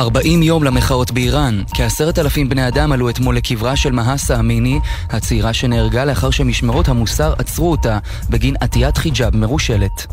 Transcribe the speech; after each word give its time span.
40 0.00 0.42
יום 0.42 0.64
למחאות 0.64 1.10
באיראן. 1.10 1.62
כעשרת 1.74 2.18
אלפים 2.18 2.48
בני 2.48 2.68
אדם 2.68 2.92
עלו 2.92 3.10
אתמול 3.10 3.36
לקברה 3.36 3.76
של 3.76 3.92
מהסה 3.92 4.38
אמיני, 4.38 4.80
הצעירה 5.10 5.52
שנהרגה 5.52 6.04
לאחר 6.04 6.30
שמשמרות 6.30 6.88
המוסר 6.88 7.34
עצרו 7.38 7.70
אותה 7.70 7.98
בגין 8.30 8.54
עטיית 8.60 8.96
חיג'אב 8.96 9.36
מרושלת. 9.36 10.06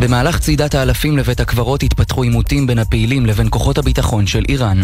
במהלך 0.00 0.38
צעידת 0.38 0.74
האלפים 0.74 1.18
לבית 1.18 1.40
הקברות 1.40 1.82
התפתחו 1.82 2.22
עימותים 2.22 2.66
בין 2.66 2.78
הפעילים 2.78 3.26
לבין 3.26 3.46
כוחות 3.50 3.78
הביטחון 3.78 4.26
של 4.26 4.44
איראן. 4.48 4.80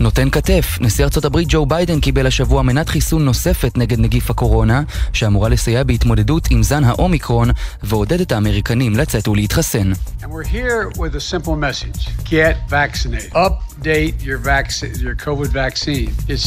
נותן 0.00 0.30
כתף, 0.30 0.78
נשיא 0.80 1.04
ארצות 1.04 1.24
הברית 1.24 1.48
ג'ו 1.50 1.66
ביידן 1.66 2.00
קיבל 2.00 2.26
השבוע 2.26 2.62
מנת 2.62 2.88
חיסון 2.88 3.24
נוספת 3.24 3.78
נגד 3.78 3.98
נגיף 3.98 4.30
הקורונה, 4.30 4.82
שאמורה 5.12 5.48
לסייע 5.48 5.84
בהתמודדות 5.84 6.48
עם 6.50 6.62
זן 6.62 6.84
האומיקרון, 6.84 7.50
ועודד 7.82 8.20
את 8.20 8.32
האמריקנים 8.32 8.96
לצאת 8.96 9.28
ולהתחסן. 9.28 9.92
Is, 16.28 16.44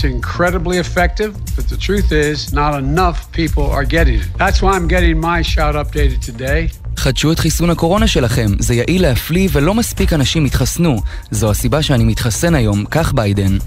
today. 6.27 6.84
חדשו 6.99 7.31
את 7.31 7.39
חיסון 7.39 7.69
הקורונה 7.69 8.07
שלכם, 8.07 8.51
זה 8.59 8.73
יעיל 8.73 9.01
להפליא 9.01 9.49
ולא 9.51 9.73
מספיק 9.73 10.13
אנשים 10.13 10.45
התחסנו. 10.45 11.01
זו 11.31 11.51
הסיבה 11.51 11.81
שאני 11.81 12.03
מתחסן 12.03 12.55
היום, 12.55 12.85
כך 12.91 13.13
ביידן. 13.13 13.57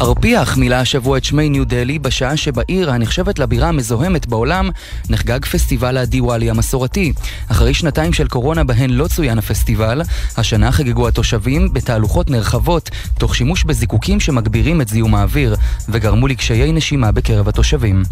ארפיח 0.00 0.56
מילא 0.56 0.74
השבוע 0.74 1.18
את 1.18 1.24
שמי 1.24 1.48
ניו 1.48 1.64
דלי 1.64 1.98
בשעה 1.98 2.36
שבעיר 2.36 2.90
הנחשבת 2.90 3.38
לבירה 3.38 3.68
המזוהמת 3.68 4.26
בעולם 4.26 4.70
נחגג 5.10 5.44
פסטיבל 5.44 5.96
הדיוואלי 5.96 6.50
המסורתי. 6.50 7.12
אחרי 7.48 7.74
שנתיים 7.74 8.12
של 8.12 8.28
קורונה 8.28 8.64
בהן 8.64 8.90
לא 8.90 9.08
צוין 9.08 9.38
הפסטיבל, 9.38 10.02
השנה 10.36 10.72
חגגו 10.72 11.08
התושבים 11.08 11.72
בתהלוכות 11.72 12.30
נרחבות 12.30 12.90
תוך 13.18 13.36
שימוש 13.36 13.64
בזיקוקים 13.64 14.20
שמגבירים 14.20 14.80
את 14.80 14.88
זיהום 14.88 15.14
האוויר 15.14 15.56
וגרמו 15.88 16.28
לקשיי 16.28 16.72
נשימה 16.72 17.12
בקרב 17.12 17.48
התושבים. 17.48 18.02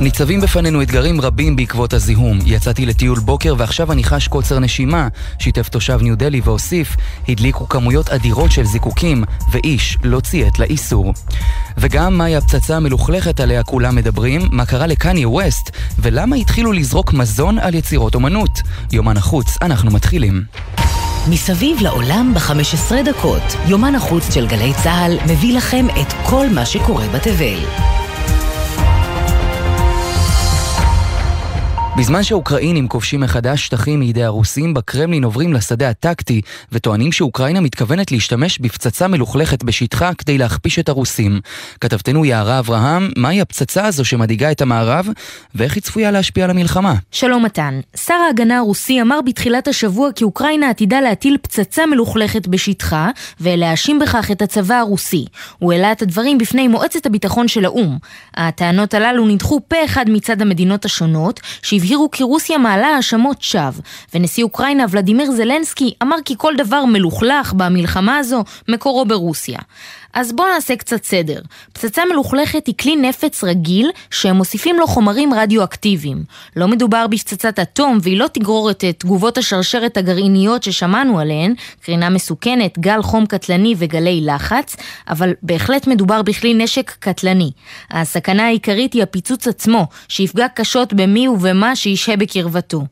ניצבים 0.00 0.40
בפנינו 0.40 0.82
אתגרים 0.82 1.20
רבים 1.20 1.56
בעקבות 1.56 1.92
הזיהום. 1.92 2.38
יצאתי 2.44 2.86
לטיול 2.86 3.18
בוקר 3.18 3.54
ועכשיו 3.58 3.92
אני 3.92 4.04
חש 4.04 4.28
קוצר 4.28 4.58
נשימה, 4.58 5.08
שיתף 5.38 5.68
תושב 5.68 5.98
ניו 6.02 6.16
דלי 6.18 6.40
והוסיף, 6.44 6.96
הדליקו 7.28 7.68
כמויות 7.68 8.08
אדירות 8.08 8.52
של 8.52 8.64
זיקוקים, 8.64 9.24
ואיש 9.52 9.98
לא 10.04 10.20
ציית 10.20 10.58
לאיסור. 10.58 11.14
וגם 11.78 12.18
מהי 12.18 12.36
הפצצה 12.36 12.76
המלוכלכת 12.76 13.40
עליה 13.40 13.62
כולם 13.62 13.94
מדברים, 13.96 14.42
מה 14.50 14.66
קרה 14.66 14.86
לקניה 14.86 15.28
ווסט, 15.28 15.70
ולמה 15.98 16.36
התחילו 16.36 16.72
לזרוק 16.72 17.12
מזון 17.12 17.58
על 17.58 17.74
יצירות 17.74 18.14
אומנות. 18.14 18.60
יומן 18.92 19.16
החוץ, 19.16 19.58
אנחנו 19.62 19.90
מתחילים. 19.90 20.44
מסביב 21.30 21.80
לעולם 21.80 22.32
ב-15 22.34 23.02
דקות, 23.04 23.42
יומן 23.66 23.94
החוץ 23.94 24.34
של 24.34 24.46
גלי 24.46 24.72
צה"ל 24.82 25.18
מביא 25.32 25.56
לכם 25.56 25.86
את 26.00 26.12
כל 26.26 26.46
מה 26.54 26.66
שקורה 26.66 27.08
בתבל. 27.08 27.97
בזמן 31.98 32.22
שהאוקראינים 32.22 32.88
כובשים 32.88 33.20
מחדש 33.20 33.66
שטחים 33.66 34.00
מידי 34.00 34.24
הרוסים, 34.24 34.74
בקרמלין 34.74 35.24
עוברים 35.24 35.52
לשדה 35.52 35.88
הטקטי 35.88 36.40
וטוענים 36.72 37.12
שאוקראינה 37.12 37.60
מתכוונת 37.60 38.12
להשתמש 38.12 38.58
בפצצה 38.58 39.08
מלוכלכת 39.08 39.62
בשטחה 39.62 40.14
כדי 40.14 40.38
להכפיש 40.38 40.78
את 40.78 40.88
הרוסים. 40.88 41.40
כתבתנו 41.80 42.24
יערה 42.24 42.58
אברהם, 42.58 43.10
מהי 43.16 43.40
הפצצה 43.40 43.86
הזו 43.86 44.04
שמדאיגה 44.04 44.50
את 44.50 44.60
המערב 44.60 45.08
ואיך 45.54 45.74
היא 45.74 45.82
צפויה 45.82 46.10
להשפיע 46.10 46.44
על 46.44 46.50
המלחמה? 46.50 46.94
שלום 47.12 47.44
מתן. 47.44 47.80
שר 47.96 48.14
ההגנה 48.14 48.58
הרוסי 48.58 49.02
אמר 49.02 49.20
בתחילת 49.20 49.68
השבוע 49.68 50.12
כי 50.12 50.24
אוקראינה 50.24 50.70
עתידה 50.70 51.00
להטיל 51.00 51.36
פצצה 51.42 51.86
מלוכלכת 51.86 52.46
בשטחה 52.46 53.10
ולהאשים 53.40 53.98
בכך 53.98 54.30
את 54.30 54.42
הצבא 54.42 54.74
הרוסי. 54.74 55.24
הוא 55.58 55.72
העלה 55.72 55.92
את 55.92 56.02
הדברים 56.02 56.38
בפני 56.38 56.68
מועצת 56.68 57.06
הביטחון 57.06 57.48
של 57.48 57.64
האו"ם. 57.64 57.98
הטענות 58.34 58.94
הללו 58.94 59.26
נדחו 59.26 59.60
פה 59.68 59.76
אחד 59.84 60.04
מצד 60.08 60.42
המדינות 60.42 60.84
השונות, 60.84 61.40
הבהירו 61.88 62.10
כי 62.10 62.22
רוסיה 62.22 62.58
מעלה 62.58 62.86
האשמות 62.86 63.42
שווא, 63.42 63.82
ונשיא 64.14 64.44
אוקראינה 64.44 64.84
ולדימיר 64.90 65.30
זלנסקי 65.30 65.94
אמר 66.02 66.16
כי 66.24 66.34
כל 66.38 66.54
דבר 66.56 66.84
מלוכלך 66.84 67.52
במלחמה 67.52 68.16
הזו 68.16 68.44
מקורו 68.68 69.04
ברוסיה. 69.04 69.58
אז 70.14 70.32
בואו 70.32 70.48
נעשה 70.54 70.76
קצת 70.76 71.04
סדר. 71.04 71.40
פצצה 71.72 72.02
מלוכלכת 72.12 72.66
היא 72.66 72.74
כלי 72.80 72.96
נפץ 72.96 73.44
רגיל 73.44 73.90
שהם 74.10 74.36
מוסיפים 74.36 74.78
לו 74.78 74.86
חומרים 74.86 75.34
רדיואקטיביים. 75.34 76.24
לא 76.56 76.68
מדובר 76.68 77.06
בפצצת 77.06 77.58
אטום 77.58 77.98
והיא 78.02 78.18
לא 78.18 78.26
תגרור 78.26 78.70
את 78.70 78.84
תגובות 78.98 79.38
השרשרת 79.38 79.96
הגרעיניות 79.96 80.62
ששמענו 80.62 81.20
עליהן, 81.20 81.54
קרינה 81.82 82.10
מסוכנת, 82.10 82.78
גל 82.78 83.02
חום 83.02 83.26
קטלני 83.26 83.74
וגלי 83.78 84.20
לחץ, 84.24 84.76
אבל 85.08 85.32
בהחלט 85.42 85.86
מדובר 85.86 86.22
בכלי 86.22 86.54
נשק 86.54 86.96
קטלני. 86.98 87.50
הסכנה 87.90 88.46
העיקרית 88.46 88.92
היא 88.92 89.02
הפיצוץ 89.02 89.48
עצמו, 89.48 89.86
שיפגע 90.08 90.46
קשות 90.48 90.92
במי 90.92 91.28
ובמה 91.28 91.76
שישהה 91.76 92.16
בקרבתו. 92.16 92.82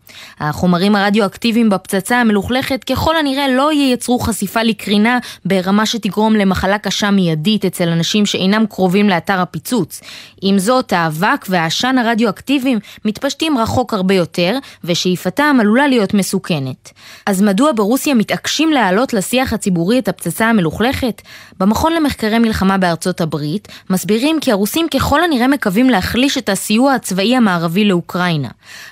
החומרים 0.41 0.97
הרדיואקטיביים 0.97 1.71
בפצצה 1.71 2.21
המלוכלכת 2.21 2.85
ככל 2.85 3.17
הנראה 3.17 3.49
לא 3.49 3.73
ייצרו 3.73 4.19
חשיפה 4.19 4.63
לקרינה 4.63 5.19
ברמה 5.45 5.87
שתגרום 5.87 6.37
למחלה 6.37 6.79
קשה 6.79 7.06
מיידית 7.11 7.65
אצל 7.65 7.89
אנשים 7.89 8.27
שאינם 8.27 8.67
קרובים 8.67 9.09
לאתר 9.09 9.41
הפיצוץ. 9.41 10.01
עם 10.43 10.59
זאת, 10.59 10.93
האבק 10.93 11.47
והעשן 11.49 11.99
הרדיואקטיביים 11.99 12.79
מתפשטים 13.05 13.59
רחוק 13.59 13.95
הרבה 13.95 14.15
יותר, 14.15 14.59
ושאיפתם 14.85 15.57
עלולה 15.61 15.89
להיות 15.89 16.15
מסוכנת. 16.15 16.93
אז 17.27 17.43
מדוע 17.43 17.73
ברוסיה 17.77 18.15
מתעקשים 18.15 18.71
להעלות 18.73 19.13
לשיח 19.13 19.53
הציבורי 19.53 19.99
את 19.99 20.09
הפצצה 20.09 20.47
המלוכלכת? 20.47 21.23
במכון 21.61 21.93
למחקרי 21.93 22.39
מלחמה 22.39 22.79
בארצות 22.79 23.21
הברית 23.21 23.69
מסבירים 23.91 24.41
כי 24.41 24.53
הרוסים 24.53 24.87
ככל 24.89 25.25
הנראה 25.25 25.49
מקווים 25.49 25.91
להחליש 25.91 26.39
את 26.39 26.49
הסיוע 26.49 26.95
הצבאי 26.95 27.37
המערבי 27.37 27.85
לאוקראינה. 27.85 28.49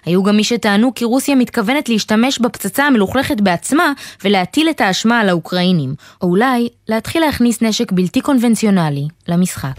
היו 0.06 0.22
גם 0.22 0.36
מי 0.36 0.44
שטענו 0.44 0.94
כי 0.94 1.04
רוסיה 1.04 1.34
מתכוונת 1.34 1.88
להשתמש 1.88 2.38
בפצצה 2.38 2.84
המלוכלכת 2.84 3.40
בעצמה 3.40 3.92
ולהטיל 4.24 4.70
את 4.70 4.80
האשמה 4.80 5.20
על 5.20 5.28
האוקראינים, 5.28 5.94
או 6.22 6.28
אולי 6.28 6.68
להתחיל 6.88 7.22
להכניס 7.22 7.62
נשק 7.62 7.92
בלתי 7.92 8.03
קונבנציונלי 8.22 9.08
למשחק. 9.28 9.74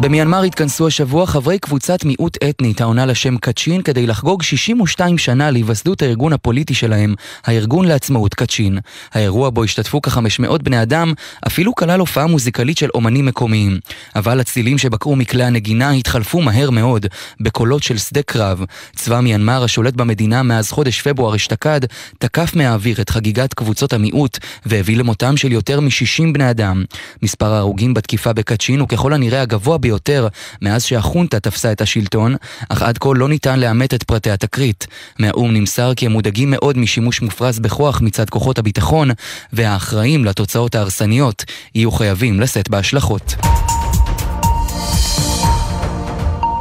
במיינמר 0.00 0.42
התכנסו 0.42 0.86
השבוע 0.86 1.26
חברי 1.26 1.58
קבוצת 1.58 2.04
מיעוט 2.04 2.36
אתנית 2.44 2.80
העונה 2.80 3.06
לשם 3.06 3.36
קצ'ין 3.36 3.82
כדי 3.82 4.06
לחגוג 4.06 4.42
62 4.42 5.18
שנה 5.18 5.50
להיווסדות 5.50 6.02
הארגון 6.02 6.32
הפוליטי 6.32 6.74
שלהם, 6.74 7.14
הארגון 7.44 7.84
לעצמאות 7.84 8.34
קצ'ין. 8.34 8.78
האירוע 9.12 9.50
בו 9.50 9.64
השתתפו 9.64 10.02
כ-500 10.02 10.58
בני 10.62 10.82
אדם, 10.82 11.12
אפילו 11.46 11.74
כלל 11.74 12.00
הופעה 12.00 12.26
מוזיקלית 12.26 12.78
של 12.78 12.88
אומנים 12.94 13.26
מקומיים. 13.26 13.78
אבל 14.16 14.40
הצלילים 14.40 14.78
שבקעו 14.78 15.16
מכלי 15.16 15.44
הנגינה 15.44 15.90
התחלפו 15.90 16.40
מהר 16.40 16.70
מאוד, 16.70 17.06
בקולות 17.40 17.82
של 17.82 17.98
שדה 17.98 18.22
קרב. 18.22 18.64
צבא 18.96 19.20
מיינמר 19.20 19.64
השולט 19.64 19.94
במדינה 19.94 20.42
מאז 20.42 20.70
חודש 20.70 21.02
פברואר 21.02 21.36
אשתקד, 21.36 21.80
תקף 22.18 22.56
מהאוויר 22.56 23.00
את 23.00 23.10
חגיגת 23.10 23.54
קבוצות 23.54 23.92
המיעוט, 23.92 24.38
והביא 24.66 24.96
למותם 24.96 25.36
של 25.36 25.52
יותר 25.52 25.80
מ-60 25.80 26.32
בני 26.32 26.50
אדם. 26.50 26.84
מספר 27.22 27.52
ההרוגים 27.52 27.94
בתקיפה 27.94 28.32
בקצ'ין 28.32 28.80
הוא 28.80 28.88
ככל 28.88 29.12
הנראה 29.12 29.42
הגבוה 29.42 29.78
ביותר 29.90 30.28
מאז 30.62 30.84
שהחונטה 30.84 31.40
תפסה 31.40 31.72
את 31.72 31.80
השלטון, 31.80 32.36
אך 32.68 32.82
עד 32.82 32.98
כה 32.98 33.08
לא 33.14 33.28
ניתן 33.28 33.60
לאמת 33.60 33.94
את 33.94 34.02
פרטי 34.02 34.30
התקרית. 34.30 34.86
מהאו"ם 35.18 35.52
נמסר 35.52 35.94
כי 35.94 36.06
הם 36.06 36.12
מודאגים 36.12 36.50
מאוד 36.50 36.78
משימוש 36.78 37.22
מופרז 37.22 37.58
בכוח 37.58 38.00
מצד 38.00 38.30
כוחות 38.30 38.58
הביטחון, 38.58 39.10
והאחראים 39.52 40.24
לתוצאות 40.24 40.74
ההרסניות 40.74 41.44
יהיו 41.74 41.90
חייבים 41.90 42.40
לשאת 42.40 42.68
בהשלכות. 42.68 43.34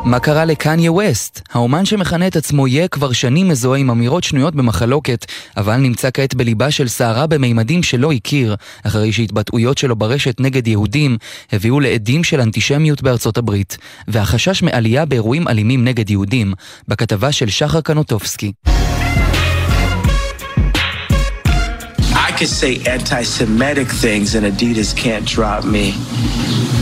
מה 0.03 0.19
קרה 0.19 0.45
לקניה 0.45 0.91
ווסט? 0.91 1.41
האומן 1.53 1.85
שמכנה 1.85 2.27
את 2.27 2.35
עצמו 2.35 2.67
יה 2.67 2.87
כבר 2.87 3.11
שנים 3.11 3.47
מזוהה 3.47 3.79
עם 3.79 3.89
אמירות 3.89 4.23
שנויות 4.23 4.55
במחלוקת, 4.55 5.25
אבל 5.57 5.77
נמצא 5.77 6.09
כעת 6.13 6.33
בליבה 6.33 6.71
של 6.71 6.87
סערה 6.87 7.27
במימדים 7.27 7.83
שלא 7.83 8.11
הכיר, 8.11 8.55
אחרי 8.83 9.11
שהתבטאויות 9.11 9.77
שלו 9.77 9.95
ברשת 9.95 10.39
נגד 10.39 10.67
יהודים 10.67 11.17
הביאו 11.51 11.79
לעדים 11.79 12.23
של 12.23 12.41
אנטישמיות 12.41 13.01
בארצות 13.01 13.37
הברית, 13.37 13.77
והחשש 14.07 14.63
מעלייה 14.63 15.05
באירועים 15.05 15.47
אלימים 15.47 15.83
נגד 15.83 16.09
יהודים, 16.09 16.53
בכתבה 16.87 17.31
של 17.31 17.49
שחר 17.49 17.81
קנוטובסקי. 17.81 18.51
could 22.39 22.47
say 22.47 22.75
anti-Semitic 22.85 23.91
things 23.91 24.33
and 24.33 24.45
Adidas 24.45 24.95
can't 24.95 25.25
drop 25.25 25.65
me. 25.65 25.93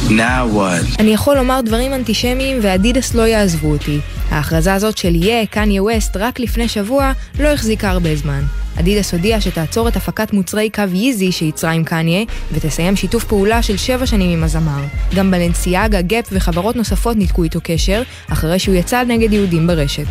Now 0.10 0.56
what? 0.56 1.00
אני 1.00 1.13
יכול 1.13 1.38
לומר 1.38 1.62
דברים 1.62 1.94
אנטישמיים 1.94 2.57
ואדידס 2.62 3.13
לא 3.16 3.22
יעזבו 3.22 3.72
אותי. 3.72 4.00
ההכרזה 4.30 4.74
הזאת 4.74 4.98
של 4.98 5.16
יהיה, 5.16 5.45
קניה 5.45 5.84
ווסט, 5.84 6.18
רק 6.18 6.39
לפני 6.39 6.68
שבוע, 6.68 7.12
לא 7.39 7.48
החזיקה 7.48 7.89
הרבה 7.89 8.16
זמן. 8.16 8.42
אדידס 8.79 9.13
הודיעה 9.13 9.41
שתעצור 9.41 9.88
את 9.88 9.95
הפקת 9.95 10.33
מוצרי 10.33 10.69
קו 10.69 10.83
ייזי 10.94 11.31
שייצרה 11.31 11.71
עם 11.71 11.83
קניה, 11.83 12.24
ותסיים 12.51 12.95
שיתוף 12.95 13.24
פעולה 13.24 13.62
של 13.62 13.77
שבע 13.77 14.06
שנים 14.06 14.29
עם 14.29 14.44
הזמר. 14.44 14.81
גם 15.15 15.31
בלנסיאגה, 15.31 16.01
גאפ 16.01 16.25
וחברות 16.31 16.75
נוספות 16.75 17.18
ניתקו 17.18 17.44
איתו 17.44 17.59
קשר, 17.63 18.01
אחרי 18.31 18.59
שהוא 18.59 18.75
יצא 18.75 19.03
נגד 19.03 19.33
יהודים 19.33 19.68
ברשת. 19.68 20.03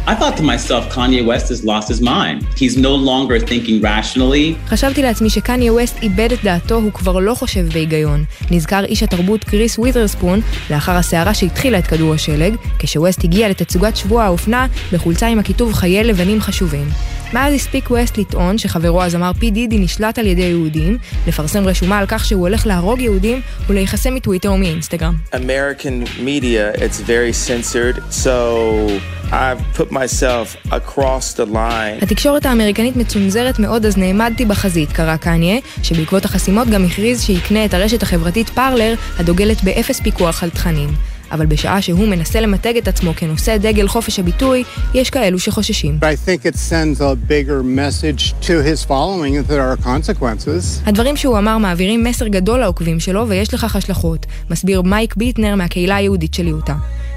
חשבתי 4.69 5.03
לעצמי 5.03 5.31
שקניה 5.31 5.73
ווסט 5.73 6.03
איבד 6.03 6.33
את 6.33 6.45
דעתו, 6.45 6.75
הוא 6.75 6.93
כבר 6.93 7.19
לא 7.19 7.35
חושב 7.35 7.69
בהיגיון. 7.73 8.25
נזכר 8.51 8.85
איש 8.85 9.03
התרבות 9.03 9.45
קריס 9.45 9.79
ווית'רספון, 9.79 10.41
לאחר 10.71 10.93
הסערה 10.93 11.35
שהתחילה 11.35 11.79
את 11.79 11.87
כדור 11.87 12.15
השלג, 12.15 12.55
כשווסט 12.79 13.25
הגיע 13.25 13.49
לתצוגת 13.49 13.97
שבוע 13.97 14.25
האופנה 14.25 14.67
בחולצה 14.93 15.27
עם 15.27 15.39
הכיתוב 15.39 15.73
חיי 15.73 16.05
לבנים 16.05 16.41
חשובים. 16.41 16.89
מאז 17.33 17.55
הספיק 17.55 17.91
ווסט 17.91 18.19
לטעון 18.19 18.59
שחברו 18.59 19.03
הזמר 19.03 19.33
פי 19.39 19.51
דידי 19.51 19.79
נשלט 19.79 20.19
על 20.19 20.27
ידי 20.27 20.43
יהודים, 20.43 20.99
לפרסם 21.27 21.67
רשומה 21.67 21.99
על 21.99 22.05
כך 22.09 22.25
שהוא 22.25 22.41
הולך 22.41 22.67
להרוג 22.67 23.01
יהודים 23.01 23.41
ולהיחסם 23.67 24.15
מטוויטר 24.15 24.53
ומאינסטגרם. 24.53 25.15
American 25.33 26.09
media, 26.19 26.79
it's 26.79 27.01
very 27.01 27.33
censored, 27.33 28.03
so 28.11 28.37
I've 29.31 29.63
put 29.79 29.91
myself 29.91 30.57
across 30.71 31.35
the 31.37 31.47
line. 31.53 32.03
התקשורת 32.03 32.47
האמריקנית 32.47 32.97
מצונזרת 32.97 33.59
מאוד 33.59 33.87
אז 33.87 33.97
נעמדתי 33.97 34.45
בחזית, 34.45 34.93
קרא 34.93 35.17
קניה, 35.17 35.57
שבעקבות 35.83 36.25
החסימות 36.25 36.69
גם 36.69 36.85
הכריז 36.85 37.23
שיקנה 37.23 37.65
את 37.65 37.75
הרשת 37.75 38.03
החברתית 38.03 38.49
פארלר, 38.49 38.95
הדוגלת 39.19 39.65
באפס 39.65 40.01
פיקוח 40.01 40.43
על 40.43 40.51
תכנים. 40.51 41.16
אבל 41.33 41.47
בשעה 41.47 41.83
שהוא 41.83 42.09
מנסה 42.09 42.41
למתג 42.41 42.77
את 42.77 42.89
עצמו 42.89 43.13
כנושא 43.17 43.57
דגל 43.57 43.89
חופש 43.89 44.19
הביטוי, 44.19 44.65
יש 44.95 45.11
כאלו 45.11 45.39
שחוששים. 45.39 45.99
הדברים 50.87 51.17
שהוא 51.17 51.39
אמר 51.39 51.59
מעבירים 51.59 52.05
מסר 52.05 52.29
גדול 52.29 52.61
לעוקבים 52.61 53.01
שלו 53.01 53.29
ויש 53.29 53.55
לכך 53.55 53.77
השלכות, 53.77 54.27
מסביר 54.51 54.83
מייק 54.83 55.17
ביטנר 55.17 55.55
מהקהילה 55.55 55.97
היהודית 55.97 56.35
של 56.35 56.49
יוטה. 56.49 56.75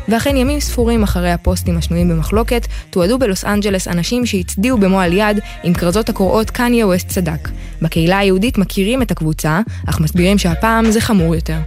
ואכן 0.10 0.38
ימים 0.38 0.60
ספורים 0.60 1.04
אחרי 1.04 1.32
הפוסטים 1.32 1.78
השנויים 1.78 2.10
במחלוקת, 2.10 2.68
תועדו 2.90 3.20
בלוס 3.20 3.46
אנג'לס 3.46 3.88
אנשים 3.88 4.26
שהצדיעו 4.26 4.78
במועל 4.78 5.14
יד 5.14 5.40
עם 5.64 5.74
כרזות 5.74 6.10
הקוראות 6.10 6.50
קניה 6.50 6.88
ווסט 6.88 7.08
צדק. 7.08 7.50
בקהילה 7.82 8.18
היהודית 8.18 8.58
מכירים 8.58 9.02
את 9.02 9.12
הקבוצה, 9.12 9.60
אך 9.90 10.00
מסבירים 10.00 10.38
שהפעם 10.38 10.92
זה 10.92 11.02
חמור 11.02 11.36
יותר. 11.36 11.58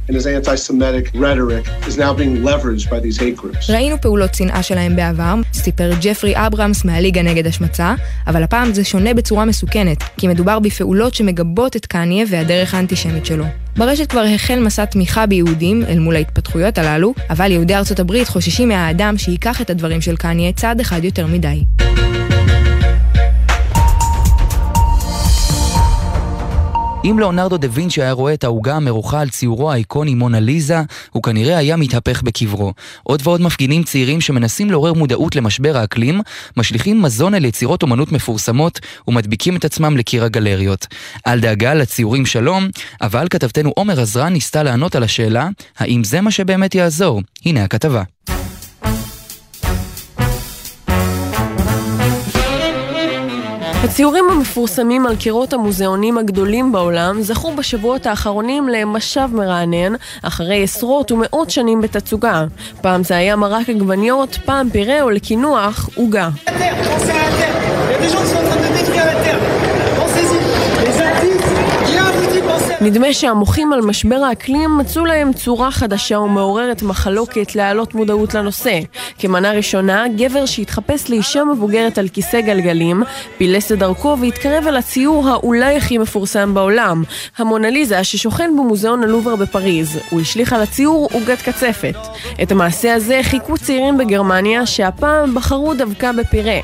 and 0.08 0.16
his 0.16 0.26
anti-Semitic 0.26 1.06
rhetoric 1.14 1.64
is 1.88 1.96
now 1.96 2.12
being 2.12 2.34
leveraged 2.49 2.87
by 2.90 2.99
these 3.00 3.19
hate 3.19 3.37
groups. 3.37 3.70
ראינו 3.70 4.00
פעולות 4.00 4.34
שנאה 4.34 4.62
שלהם 4.62 4.96
בעבר, 4.96 5.34
סיפר 5.52 5.90
ג'פרי 6.00 6.34
אברהמס 6.37 6.84
מהליגה 6.84 7.22
נגד 7.22 7.46
השמצה, 7.46 7.94
אבל 8.26 8.43
הפעם 8.43 8.75
זה 8.75 8.84
שונה 8.84 9.14
בצורה 9.14 9.44
מסוכנת, 9.44 10.02
כי 10.16 10.28
מדובר 10.28 10.58
בפעולות 10.58 11.14
שמגבות 11.14 11.76
את 11.76 11.87
קניה 11.87 12.25
והדרך 12.28 12.75
האנטישמית 12.75 13.26
שלו. 13.26 13.44
ברשת 13.76 14.10
כבר 14.10 14.25
החל 14.34 14.58
מסע 14.58 14.84
תמיכה 14.84 15.26
ביהודים 15.26 15.82
אל 15.88 15.99
מול 15.99 16.16
ההתפתחויות 16.16 16.78
הללו, 16.78 17.14
אבל 17.31 17.50
יהודי 17.50 17.75
ארצות 17.75 18.00
הברית 18.00 18.28
חוששים 18.28 18.69
מהאדם 18.69 19.19
שייקח 19.19 19.60
את 19.60 19.70
הדברים 19.70 20.00
של 20.00 20.16
קניה 20.16 20.52
צעד 20.52 20.81
אחד 20.81 21.04
יותר 21.04 21.26
מדי. 21.26 21.64
אם 27.04 27.19
לאונרדו 27.19 27.56
דה 27.56 27.69
וינצ'י 27.70 28.02
היה 28.02 28.12
רואה 28.12 28.34
את 28.34 28.44
העוגה 28.44 28.76
המרוחה 28.76 29.20
על 29.20 29.28
ציורו 29.28 29.72
האיקוני 29.72 30.14
מונה 30.14 30.40
ליזה, 30.40 30.81
הוא 31.10 31.22
כנראה 31.22 31.56
היה 31.56 31.76
מתהפך 31.76 32.22
בקברו. 32.22 32.72
עוד 33.02 33.20
ועוד 33.25 33.40
מפגינים 33.40 33.82
צעירים 33.82 34.20
שמנסים 34.20 34.70
לעורר 34.70 34.93
מודעות 34.93 35.37
למשבר 35.37 35.76
האקלים, 35.76 36.20
משליכים 36.56 37.02
מזון 37.02 37.34
אל 37.34 37.44
יצירות 37.44 37.82
אומנות 37.82 38.12
מפורסמות 38.12 38.81
ומדביקים 39.08 39.56
את 39.56 39.64
עצמם 39.64 39.96
לקיר 39.96 40.25
הגלריות. 40.25 40.87
אל 41.26 41.40
דאגה 41.40 41.75
לציורים 41.75 42.26
שלום, 42.26 42.69
אבל 43.00 43.26
כתבתנו 43.31 43.70
עומר 43.76 44.00
עזרן 44.00 44.32
ניסתה 44.32 44.62
לענות 44.62 44.94
על 44.94 45.02
השאלה, 45.02 45.49
האם 45.78 46.04
זה 46.04 46.20
מה 46.20 46.31
שבאמת 46.31 46.75
יעזור? 46.75 47.22
הנה 47.44 47.64
הכתבה. 47.64 48.02
הציורים 53.84 54.25
המפורסמים 54.31 55.06
על 55.06 55.17
קירות 55.17 55.52
המוזיאונים 55.52 56.19
הגדולים 56.19 56.73
בעולם 56.73 57.23
זכו 57.23 57.56
בשבועות 57.56 58.06
האחרונים 58.06 58.69
למשב 58.69 59.29
מרענן 59.32 59.93
אחרי 60.23 60.62
עשרות 60.62 61.12
ומאות 61.12 61.50
שנים 61.50 61.81
בתצוגה. 61.81 62.44
פעם 62.81 63.05
זה 63.05 63.17
היה 63.17 63.37
מרק 63.37 63.69
עגבניות, 63.69 64.38
פעם 64.44 64.70
פירה 64.70 65.02
או 65.02 65.11
לקינוח 65.11 65.88
עוגה. 65.94 66.29
נדמה 72.82 73.12
שהמוחים 73.12 73.73
על 73.73 73.81
משבר 73.81 74.17
האקלים 74.17 74.79
מצאו 74.79 75.05
להם 75.05 75.32
צורה 75.32 75.70
חדשה 75.70 76.19
ומעוררת 76.19 76.82
מחלוקת 76.82 77.55
להעלות 77.55 77.94
מודעות 77.94 78.34
לנושא. 78.34 78.79
כמנה 79.19 79.52
ראשונה, 79.52 80.05
גבר 80.17 80.46
שהתחפש 80.46 81.11
לאישה 81.11 81.44
מבוגרת 81.44 81.99
על 81.99 82.08
כיסא 82.08 82.40
גלגלים, 82.40 83.02
פילס 83.38 83.73
את 83.73 83.79
דרכו 83.79 84.17
והתקרב 84.20 84.67
אל 84.67 84.76
הציור 84.76 85.29
האולי 85.29 85.76
הכי 85.76 85.99
מפורסם 85.99 86.55
בעולם, 86.55 87.02
המונליזה 87.38 88.05
ששוכן 88.05 88.50
במוזיאון 88.58 89.02
הלובר 89.02 89.37
בפריז. 89.37 89.99
הוא 90.11 90.20
השליך 90.20 90.52
על 90.52 90.62
הציור 90.62 91.08
עוגת 91.12 91.43
קצפת. 91.43 91.96
את 92.43 92.52
המעשה 92.52 92.94
הזה 92.94 93.20
חיכו 93.23 93.58
צעירים 93.58 93.99
בגרמניה, 93.99 94.67
שהפעם 94.67 95.35
בחרו 95.35 95.75
דווקא 95.75 96.12
בפירה. 96.12 96.61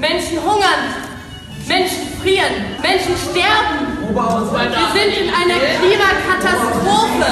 Menschen 0.00 0.38
hungern! 0.46 0.82
Menschen 1.68 1.99
frieren, 2.22 2.54
Menschen 2.82 3.16
sterben. 3.26 3.78
Wir 4.14 4.88
sind 4.96 5.12
in 5.22 5.28
einer 5.40 5.58
Klimakatastrophe. 5.78 7.30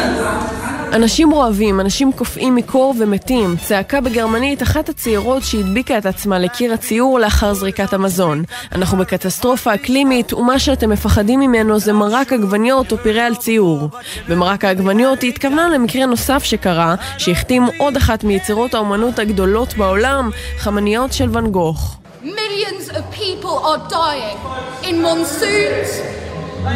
אנשים 0.93 1.31
רועבים, 1.31 1.81
אנשים 1.81 2.13
קופאים 2.13 2.55
מקור 2.55 2.95
ומתים. 2.99 3.57
צעקה 3.57 4.01
בגרמנית 4.01 4.63
אחת 4.63 4.89
הצעירות 4.89 5.43
שהדביקה 5.43 5.99
את 5.99 6.07
עצמה 6.07 6.39
לקיר 6.39 6.73
הציור 6.73 7.19
לאחר 7.21 7.55
זריקת 7.55 7.93
המזון. 7.93 8.43
אנחנו 8.73 8.99
בקטסטרופה 8.99 9.75
אקלימית, 9.75 10.33
ומה 10.33 10.59
שאתם 10.59 10.91
מפחדים 10.91 11.41
ממנו 11.41 11.79
זה 11.79 11.93
מרק 11.93 12.33
עגבניות 12.33 12.93
או 12.93 12.99
פירה 12.99 13.27
על 13.27 13.35
ציור. 13.35 13.89
במרק 14.29 14.65
העגבניות 14.65 15.23
היא 15.23 15.31
התכוונה 15.31 15.69
למקרה 15.69 16.07
נוסף 16.07 16.45
שקרה, 16.45 16.95
שהחתים 17.19 17.67
עוד 17.79 17.97
אחת 17.97 18.25
מיצירות 18.25 18.75
האומנות 18.75 19.19
הגדולות 19.19 19.75
בעולם, 19.75 20.31
חמניות 20.59 21.13
של 21.13 21.29
ואן 21.33 21.47
גוך. 21.47 21.99
Millions 22.35 22.91
of 22.91 23.11
people 23.11 23.59
are 23.59 23.89
dying 23.89 24.37
in 24.85 25.01
monsoons, 25.01 25.89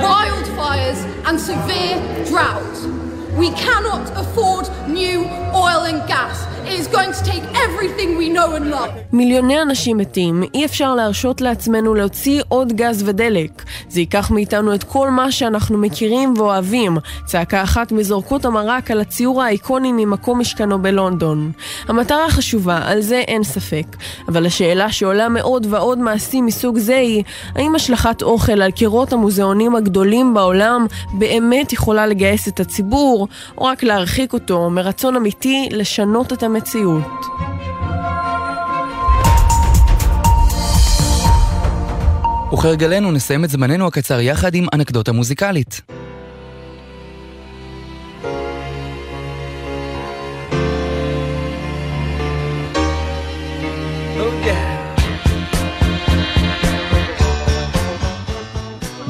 wildfires, 0.01 1.05
and 1.27 1.39
severe 1.39 2.25
drought. 2.25 3.37
We 3.37 3.51
cannot 3.51 4.11
afford 4.17 4.67
new 4.89 5.21
oil 5.55 5.85
and 5.85 6.07
gas. 6.09 6.47
מיליוני 9.13 9.63
אנשים 9.63 9.97
מתים, 9.97 10.43
אי 10.55 10.65
אפשר 10.65 10.95
להרשות 10.95 11.41
לעצמנו 11.41 11.95
להוציא 11.95 12.43
עוד 12.49 12.73
גז 12.73 13.03
ודלק. 13.07 13.63
זה 13.89 14.01
ייקח 14.01 14.31
מאיתנו 14.31 14.75
את 14.75 14.85
כל 14.85 15.11
מה 15.11 15.33
שאנחנו 15.33 15.79
מכירים 15.79 16.35
ואוהבים, 16.37 16.97
צעקה 17.25 17.63
אחת 17.63 17.93
מזורקות 17.93 18.45
המרק 18.45 18.91
על 18.91 19.01
הציור 19.01 19.43
האיקוני 19.43 19.93
ממקום 19.93 20.41
משכנו 20.41 20.83
בלונדון. 20.83 21.53
המטרה 21.89 22.31
חשובה, 22.31 22.81
על 22.85 23.01
זה 23.01 23.23
אין 23.29 23.45
ספק. 23.45 23.87
אבל 24.29 24.47
השאלה 24.47 24.93
שעולה 24.93 25.29
מאוד 25.29 25.67
ועוד 25.71 25.99
מעשים 25.99 26.47
מסוג 26.47 26.79
זה 26.79 26.97
היא, 26.97 27.23
האם 27.55 27.75
השלכת 27.75 28.23
אוכל 28.23 28.63
על 28.63 28.71
קירות 28.71 29.13
המוזיאונים 29.13 29.77
הגדולים 29.77 30.35
בעולם 30.35 30.87
באמת 31.13 31.73
יכולה 31.73 32.07
לגייס 32.07 32.49
את 32.49 32.61
הציבור, 32.61 33.29
או 33.59 33.65
רק 33.65 33.83
להרחיק 33.83 34.33
אותו 34.33 34.71
מרצון 34.71 35.17
אמיתי 35.17 35.69
לשנות 35.71 36.33
את 36.33 36.43
המציאות. 36.43 36.62
וכהרגלנו 42.53 43.13
נסיים 43.13 43.45
את 43.45 43.51
זמננו 43.51 43.87
הקצר 43.87 44.21
יחד 44.21 44.55
עם 44.55 44.67
אנקדוטה 44.75 45.13
מוזיקלית. 45.13 46.02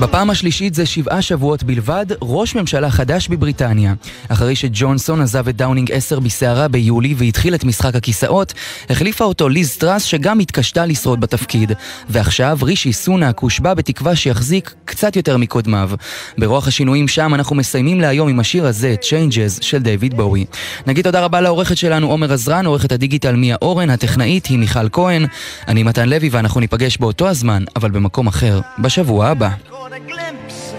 בפעם 0.03 0.31
השלישית 0.31 0.75
זה 0.75 0.87
שבעה 0.87 1.23
שבועות 1.23 1.63
בלבד, 1.63 2.07
ראש 2.23 2.55
ממשלה 2.55 2.91
חדש 2.91 3.29
בבריטניה. 3.29 3.95
אחרי 4.29 4.57
שג'ונסון 4.57 5.21
עזב 5.21 5.49
את 5.49 5.57
דאונינג 5.57 5.93
10 5.93 6.21
בסערה 6.21 6.69
ביולי 6.69 7.15
והתחיל 7.17 7.55
את 7.55 7.65
משחק 7.65 7.95
הכיסאות, 7.95 8.55
החליפה 8.91 9.25
אותו 9.25 9.49
ליז 9.49 9.77
טראס 9.77 10.05
שגם 10.05 10.39
התקשתה 10.39 10.87
לשרוד 10.87 11.21
בתפקיד. 11.21 11.73
ועכשיו 12.09 12.59
רישי 12.63 12.93
סונאק 12.93 13.39
הושבע 13.39 13.75
בתקווה 13.75 14.17
שיחזיק 14.17 14.75
קצת 14.85 15.17
יותר 15.17 15.37
מקודמיו. 15.37 15.91
ברוח 16.39 16.69
השינויים 16.69 17.09
שם 17.09 17.35
אנחנו 17.35 17.57
מסיימים 17.57 18.01
להיום 18.01 18.29
עם 18.29 18.41
השיר 18.41 18.67
הזה, 18.67 18.95
Changes 19.03 19.63
של 19.63 19.79
דיוויד 19.79 20.15
בואי. 20.15 20.45
נגיד 20.87 21.05
תודה 21.05 21.21
רבה 21.21 21.41
לעורכת 21.41 21.77
שלנו 21.77 22.11
עומר 22.11 22.33
עזרן, 22.33 22.67
עורכת 22.67 22.93
הדיגיטל 22.93 23.37
מיה 23.37 23.57
אורן, 23.63 23.91
הטכנאית 23.91 24.47
היא 24.47 24.59
מיכל 24.59 24.89
כהן. 24.93 25.27
אני 25.69 25.83
מתן 25.83 26.09
לוי 26.09 26.29
ואנחנו 26.33 26.61
ניפגש 26.61 26.97
באותו 26.97 27.29
הזמן, 27.29 27.65
אבל 27.77 27.91
במקום 27.91 28.27
אחר, 28.27 28.61
בשבוע 28.79 29.27
הבא. 29.27 29.72
A 29.93 30.01
glimpse 30.01 30.73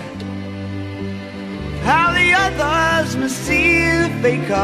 how 1.83 2.11
the 2.13 2.33
others 2.33 3.15
must 3.15 3.37
see 3.45 3.85
the 3.85 4.09
faker 4.23 4.55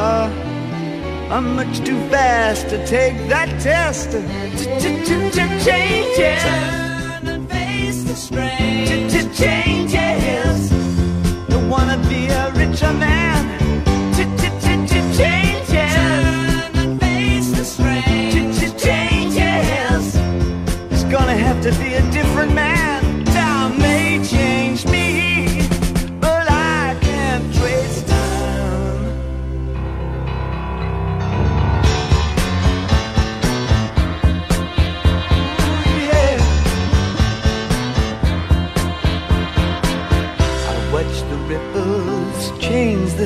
I'm 1.29 1.55
much 1.55 1.85
too 1.85 1.99
fast 2.09 2.67
to 2.69 2.83
take 2.87 3.15
that 3.29 3.49
test. 3.61 4.09
Changes. 5.63 6.41
Turn 6.41 7.27
and 7.27 7.47
face 7.47 8.03
the 8.05 8.15
strain 8.15 8.87
Changes. 9.35 10.71
Don't 11.49 11.69
wanna 11.69 11.97
be 12.09 12.25
a 12.25 12.51
richer 12.53 12.93
man 12.93 13.28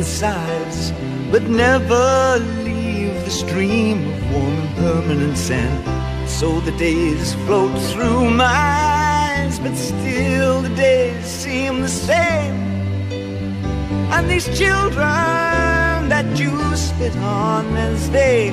sides, 0.03 0.91
but 1.31 1.43
never 1.43 2.39
leave 2.63 3.13
the 3.25 3.31
stream 3.31 4.07
of 4.07 4.31
warm 4.31 4.59
and 4.59 4.75
permanent 4.75 5.37
sand. 5.37 6.29
So 6.29 6.59
the 6.61 6.71
days 6.77 7.33
float 7.45 7.77
through 7.91 8.29
my 8.31 8.45
eyes, 8.45 9.59
but 9.59 9.75
still 9.75 10.61
the 10.61 10.73
days 10.75 11.25
seem 11.25 11.81
the 11.81 11.87
same. 11.87 12.53
And 14.11 14.29
these 14.29 14.45
children 14.57 16.09
that 16.13 16.27
you 16.37 16.53
spit 16.75 17.15
on 17.17 17.75
as 17.75 18.09
they 18.11 18.51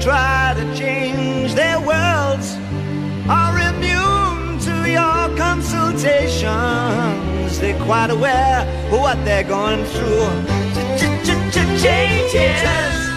try 0.00 0.54
to 0.56 0.64
change 0.74 1.54
their 1.54 1.78
worlds 1.80 2.56
are 3.28 3.58
immune 3.70 4.58
to 4.60 4.90
your 4.90 5.36
consultations. 5.36 7.58
They're 7.58 7.84
quite 7.84 8.10
aware 8.10 8.66
of 8.86 8.92
what 9.00 9.22
they're 9.24 9.44
going 9.44 9.84
through 9.84 10.61
changes. 11.82 12.62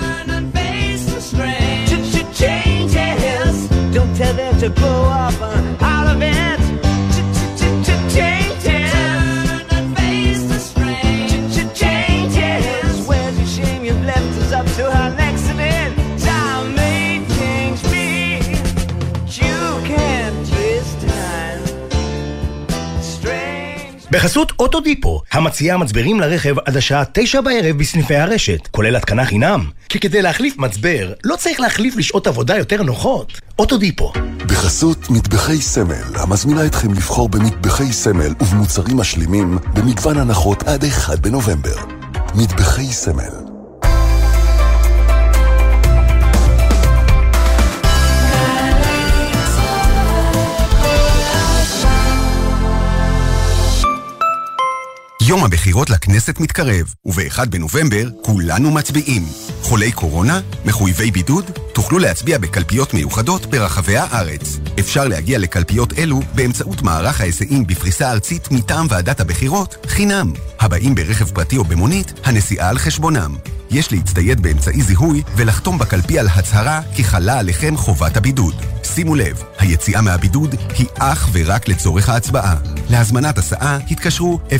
Turn 0.01 0.29
and 0.29 0.53
face 0.53 1.05
the 1.05 1.21
strange. 1.21 1.89
Changes. 2.35 3.67
Don't 3.93 4.13
tell 4.15 4.33
them 4.33 4.59
to 4.59 4.69
blow 4.69 5.03
up 5.05 5.39
uh, 5.39 5.77
out 5.79 6.07
of 6.15 6.21
it. 6.21 6.64
בחסות 24.25 24.53
אוטודיפו, 24.59 25.21
המציעה 25.31 25.77
מצברים 25.77 26.19
לרכב 26.19 26.55
עד 26.65 26.77
השעה 26.77 27.03
תשע 27.11 27.41
בערב 27.41 27.77
בסניפי 27.77 28.15
הרשת, 28.15 28.67
כולל 28.71 28.95
התקנה 28.95 29.25
חינם. 29.25 29.69
כי 29.89 29.99
כדי 29.99 30.21
להחליף 30.21 30.57
מצבר, 30.57 31.13
לא 31.23 31.35
צריך 31.35 31.59
להחליף 31.59 31.95
לשעות 31.97 32.27
עבודה 32.27 32.57
יותר 32.57 32.83
נוחות. 32.83 33.41
אוטודיפו. 33.59 34.13
בחסות 34.45 35.09
מטבחי 35.09 35.61
סמל, 35.61 36.15
המזמינה 36.15 36.65
אתכם 36.65 36.93
לבחור 36.93 37.29
במטבחי 37.29 37.93
סמל 37.93 38.33
ובמוצרים 38.41 38.97
משלימים 38.97 39.57
במגוון 39.73 40.17
הנחות 40.17 40.63
עד 40.63 40.83
1 40.83 41.19
בנובמבר. 41.19 41.77
מטבחי 42.35 42.85
סמל 42.85 43.54
יום 55.27 55.43
הבחירות 55.43 55.89
לכנסת 55.89 56.39
מתקרב, 56.39 56.93
וב-1 57.05 57.45
בנובמבר 57.45 58.09
כולנו 58.21 58.71
מצביעים. 58.71 59.23
חולי 59.61 59.91
קורונה? 59.91 60.41
מחויבי 60.65 61.11
בידוד? 61.11 61.51
תוכלו 61.73 61.99
להצביע 61.99 62.37
בקלפיות 62.37 62.93
מיוחדות 62.93 63.45
ברחבי 63.45 63.97
הארץ. 63.97 64.59
אפשר 64.79 65.07
להגיע 65.07 65.39
לקלפיות 65.39 65.93
אלו 65.99 66.19
באמצעות 66.35 66.81
מערך 66.81 67.21
ההיסעים 67.21 67.67
בפריסה 67.67 68.11
ארצית 68.11 68.51
מטעם 68.51 68.87
ועדת 68.89 69.19
הבחירות, 69.19 69.75
חינם. 69.87 70.33
הבאים 70.59 70.95
ברכב 70.95 71.25
פרטי 71.25 71.57
או 71.57 71.63
במונית, 71.63 72.13
הנסיעה 72.23 72.69
על 72.69 72.77
חשבונם. 72.77 73.35
יש 73.71 73.91
להצטייד 73.91 74.41
באמצעי 74.41 74.81
זיהוי 74.81 75.23
ולחתום 75.35 75.77
בקלפי 75.77 76.19
על 76.19 76.27
הצהרה 76.27 76.81
כי 76.95 77.03
חלה 77.03 77.39
עליכם 77.39 77.77
חובת 77.77 78.17
הבידוד. 78.17 78.55
שימו 78.83 79.15
לב, 79.15 79.43
היציאה 79.59 80.01
מהבידוד 80.01 80.55
היא 80.77 80.87
אך 80.99 81.29
ורק 81.33 81.67
לצורך 81.67 82.09
ההצבעה. 82.09 82.55
להזמנת 82.89 83.37
הסעה 83.37 83.77
התקשרו 83.91 84.39
077-6017-137. 84.49 84.53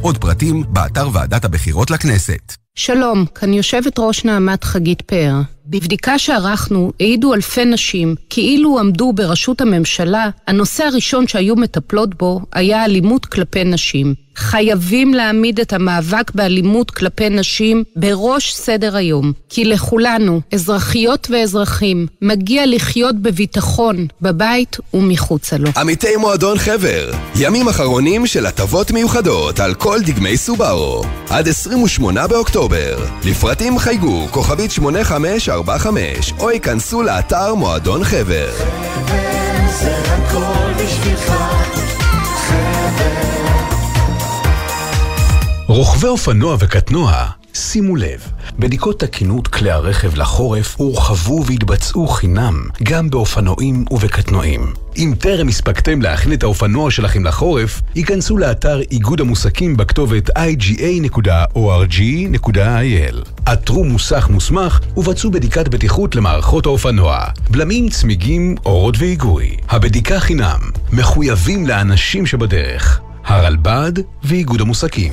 עוד 0.00 0.18
פרטים 0.18 0.64
באתר 0.68 1.08
ועדת 1.12 1.44
הבחירות 1.44 1.90
לכנסת. 1.90 2.52
שלום, 2.74 3.24
כאן 3.34 3.54
יושבת 3.54 3.98
ראש 3.98 4.24
נעמת 4.24 4.64
חגית 4.64 5.02
פאר. 5.02 5.40
בבדיקה 5.66 6.18
שערכנו 6.18 6.92
העידו 7.00 7.34
אלפי 7.34 7.64
נשים 7.64 8.14
כאילו 8.30 8.78
עמדו 8.78 9.12
בראשות 9.12 9.60
הממשלה, 9.60 10.30
הנושא 10.46 10.84
הראשון 10.84 11.28
שהיו 11.28 11.56
מטפלות 11.56 12.14
בו 12.14 12.40
היה 12.52 12.84
אלימות 12.84 13.26
כלפי 13.26 13.64
נשים. 13.64 14.25
חייבים 14.36 15.14
להעמיד 15.14 15.60
את 15.60 15.72
המאבק 15.72 16.30
באלימות 16.34 16.90
כלפי 16.90 17.30
נשים 17.30 17.84
בראש 17.96 18.54
סדר 18.54 18.96
היום. 18.96 19.32
כי 19.48 19.64
לכולנו, 19.64 20.40
אזרחיות 20.52 21.28
ואזרחים, 21.30 22.06
מגיע 22.22 22.66
לחיות 22.66 23.16
בביטחון, 23.16 24.06
בבית 24.22 24.76
ומחוצה 24.94 25.58
לו. 25.58 25.70
עמיתי 25.76 26.16
מועדון 26.16 26.58
חבר, 26.58 27.10
ימים 27.36 27.68
אחרונים 27.68 28.26
של 28.26 28.46
הטבות 28.46 28.90
מיוחדות 28.90 29.60
על 29.60 29.74
כל 29.74 29.98
דגמי 30.02 30.36
סובארו. 30.36 31.04
עד 31.30 31.48
28 31.48 32.26
באוקטובר. 32.26 32.98
לפרטים 33.24 33.78
חייגו 33.78 34.26
כוכבית 34.30 34.70
8545 34.70 36.32
או 36.38 36.50
ייכנסו 36.50 37.02
לאתר 37.02 37.54
מועדון 37.54 38.04
חבר. 38.04 38.48
חבר 38.52 39.36
זה 39.80 39.96
הכל 39.96 40.84
בשבילך 40.84 41.32
רוכבי 45.76 46.06
אופנוע 46.06 46.56
וקטנוע, 46.58 47.24
שימו 47.54 47.96
לב, 47.96 48.20
בדיקות 48.58 49.00
תקינות 49.00 49.48
כלי 49.48 49.70
הרכב 49.70 50.16
לחורף 50.16 50.74
הורחבו 50.76 51.44
והתבצעו 51.46 52.08
חינם, 52.08 52.68
גם 52.82 53.10
באופנועים 53.10 53.84
ובקטנועים. 53.90 54.72
אם 54.96 55.14
טרם 55.18 55.48
הספקתם 55.48 56.02
להכין 56.02 56.32
את 56.32 56.42
האופנוע 56.42 56.90
שלכם 56.90 57.24
לחורף, 57.24 57.82
ייכנסו 57.94 58.38
לאתר 58.38 58.80
איגוד 58.80 59.20
המוסקים 59.20 59.76
בכתובת 59.76 60.30
iga.org.il. 60.30 61.16
עתרו 63.46 63.84
מוסך 63.84 64.28
מוסמך 64.30 64.80
ובצעו 64.96 65.30
בדיקת 65.30 65.68
בטיחות 65.68 66.14
למערכות 66.14 66.66
האופנוע, 66.66 67.24
בלמים, 67.50 67.88
צמיגים, 67.88 68.54
אורות 68.66 68.94
והיגוי. 68.98 69.56
הבדיקה 69.68 70.20
חינם, 70.20 70.60
מחויבים 70.92 71.66
לאנשים 71.66 72.26
שבדרך. 72.26 73.00
הרלב"ד 73.26 73.92
ואיגוד 74.24 74.60
המוסקים. 74.60 75.12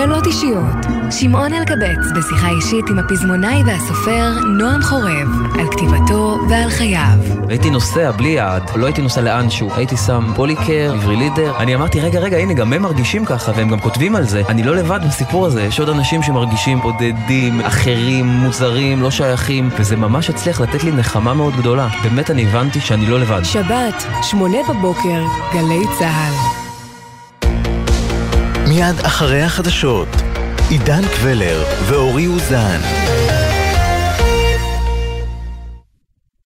שאלות 0.00 0.26
אישיות. 0.26 0.86
שמעון 1.10 1.52
אלקבץ 1.52 2.12
בשיחה 2.16 2.48
אישית 2.48 2.84
עם 2.90 2.98
הפזמונאי 2.98 3.62
והסופר 3.66 4.32
נועם 4.58 4.82
חורב, 4.82 5.28
על 5.58 5.66
כתיבתו 5.70 6.38
ועל 6.50 6.70
חייו. 6.70 7.18
הייתי 7.48 7.70
נוסע 7.70 8.10
בלי 8.10 8.28
יעד, 8.28 8.70
לא 8.76 8.86
הייתי 8.86 9.02
נוסע 9.02 9.20
לאנשהו, 9.20 9.70
הייתי 9.76 9.96
שם 9.96 10.32
פוליקר, 10.36 10.92
עברי 10.94 11.16
לידר. 11.16 11.56
אני 11.58 11.74
אמרתי, 11.74 12.00
רגע, 12.00 12.18
רגע, 12.20 12.36
הנה, 12.36 12.54
גם 12.54 12.72
הם 12.72 12.82
מרגישים 12.82 13.24
ככה, 13.24 13.52
והם 13.56 13.68
גם 13.68 13.80
כותבים 13.80 14.16
על 14.16 14.24
זה. 14.24 14.42
אני 14.48 14.62
לא 14.62 14.76
לבד 14.76 15.00
בסיפור 15.08 15.46
הזה, 15.46 15.62
יש 15.62 15.80
עוד 15.80 15.88
אנשים 15.88 16.22
שמרגישים 16.22 16.80
בודדים, 16.80 17.60
אחרים, 17.60 18.26
מוזרים, 18.26 19.02
לא 19.02 19.10
שייכים, 19.10 19.68
וזה 19.78 19.96
ממש 19.96 20.30
הצליח 20.30 20.60
לתת 20.60 20.84
לי 20.84 20.92
נחמה 20.92 21.34
מאוד 21.34 21.56
גדולה. 21.56 21.88
באמת 22.02 22.30
אני 22.30 22.46
הבנתי 22.46 22.80
שאני 22.80 23.06
לא 23.06 23.20
לבד. 23.20 23.40
שבת, 23.44 24.06
שמונה 24.22 24.58
בבוקר, 24.68 25.24
גלי 25.52 25.82
צה"ל. 25.98 26.59
מיד 28.80 29.00
אחרי 29.00 29.42
החדשות, 29.42 30.08
עידן 30.70 31.02
קבלר 31.08 31.64
ואורי 31.86 32.26
אוזן. 32.26 32.80